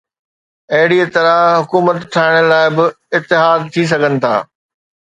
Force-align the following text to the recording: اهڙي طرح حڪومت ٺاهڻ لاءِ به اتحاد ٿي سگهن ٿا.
اهڙي 0.73 0.97
طرح 1.17 1.37
حڪومت 1.61 1.97
ٺاهڻ 2.15 2.35
لاءِ 2.51 2.67
به 2.75 2.85
اتحاد 3.17 3.59
ٿي 3.73 3.81
سگهن 3.93 4.13
ٿا. 4.23 4.35